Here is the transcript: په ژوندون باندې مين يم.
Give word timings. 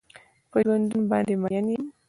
په 0.51 0.57
ژوندون 0.65 1.01
باندې 1.11 1.33
مين 1.41 1.65
يم. 1.75 1.85